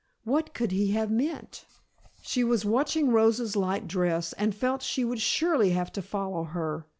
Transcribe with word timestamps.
What 0.23 0.55
could 0.55 0.71
he 0.71 0.93
have 0.93 1.11
meant? 1.11 1.63
She 2.23 2.43
was 2.43 2.65
watching 2.65 3.11
Rosa's 3.11 3.55
light 3.55 3.87
dress 3.87 4.33
and 4.33 4.55
felt 4.55 4.81
she 4.81 5.05
would 5.05 5.21
surely 5.21 5.69
have 5.77 5.93
to 5.93 6.01
follow 6.01 6.43
her. 6.43 6.87